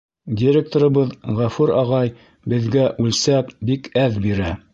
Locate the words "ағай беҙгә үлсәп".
1.83-3.53